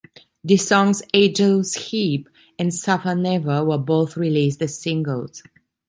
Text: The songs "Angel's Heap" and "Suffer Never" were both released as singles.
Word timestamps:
The 0.43 0.57
songs 0.57 1.03
"Angel's 1.13 1.75
Heap" 1.75 2.27
and 2.57 2.73
"Suffer 2.73 3.13
Never" 3.13 3.63
were 3.63 3.77
both 3.77 4.17
released 4.17 4.59
as 4.63 4.79
singles. 4.81 5.43